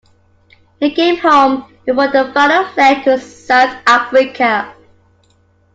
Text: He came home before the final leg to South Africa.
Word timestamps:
He 0.79 0.95
came 0.95 1.17
home 1.17 1.71
before 1.85 2.07
the 2.07 2.31
final 2.33 2.65
leg 2.75 3.03
to 3.03 3.19
South 3.19 3.77
Africa. 3.85 4.73